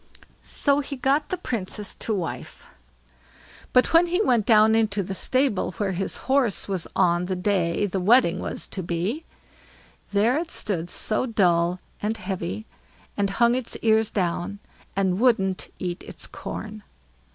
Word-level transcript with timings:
So 0.41 0.79
he 0.79 0.95
got 0.95 1.29
the 1.29 1.37
Princess 1.37 1.93
to 1.99 2.11
wife; 2.15 2.65
but 3.71 3.93
when 3.93 4.07
he 4.07 4.19
went 4.19 4.47
down 4.47 4.73
into 4.73 5.03
the 5.03 5.13
stable 5.13 5.73
where 5.73 5.91
his 5.91 6.17
horse 6.25 6.67
was 6.67 6.87
on 6.95 7.25
the 7.25 7.35
day 7.35 7.85
the 7.85 7.99
wedding 7.99 8.39
was 8.39 8.65
to 8.69 8.81
be, 8.81 9.25
there 10.11 10.39
it 10.39 10.49
stood 10.49 10.89
so 10.89 11.27
dull 11.27 11.79
and 12.01 12.17
heavy, 12.17 12.65
and 13.15 13.29
hung 13.29 13.53
its 13.53 13.77
ears 13.83 14.09
down, 14.09 14.57
and 14.95 15.19
wouldn't 15.19 15.69
eat 15.77 16.01
its 16.01 16.25
corn. 16.25 16.81